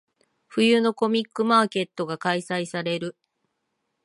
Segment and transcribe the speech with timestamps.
[0.49, 3.15] 冬のコミックマーケットが開催される。